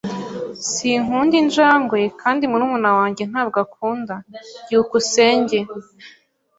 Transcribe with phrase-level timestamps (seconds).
[0.71, 4.15] Sinkunda injangwe kandi murumuna wanjye ntabwo akunda.
[4.65, 5.59] byukusenge